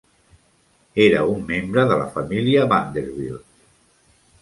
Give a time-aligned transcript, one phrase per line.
[1.03, 3.49] Era un membre de la família Vanderbilt.